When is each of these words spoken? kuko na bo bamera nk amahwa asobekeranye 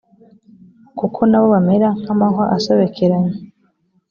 kuko 0.99 1.19
na 1.29 1.37
bo 1.41 1.47
bamera 1.55 1.87
nk 2.01 2.09
amahwa 2.13 2.43
asobekeranye 2.55 3.33